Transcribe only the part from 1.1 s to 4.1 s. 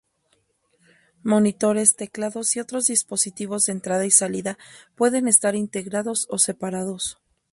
Monitores, teclados y otros dispositivos de entrada y